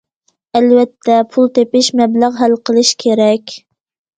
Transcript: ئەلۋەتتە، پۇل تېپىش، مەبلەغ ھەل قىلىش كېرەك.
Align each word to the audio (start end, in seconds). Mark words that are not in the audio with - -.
ئەلۋەتتە، 0.59 1.17
پۇل 1.35 1.51
تېپىش، 1.59 1.91
مەبلەغ 2.01 2.41
ھەل 2.45 2.59
قىلىش 2.71 2.93
كېرەك. 3.05 3.55